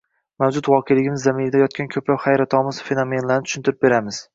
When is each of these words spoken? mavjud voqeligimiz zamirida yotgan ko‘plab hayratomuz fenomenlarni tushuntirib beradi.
mavjud 0.43 0.69
voqeligimiz 0.73 1.27
zamirida 1.29 1.61
yotgan 1.63 1.93
ko‘plab 1.97 2.25
hayratomuz 2.27 2.85
fenomenlarni 2.91 3.51
tushuntirib 3.51 3.85
beradi. 3.89 4.23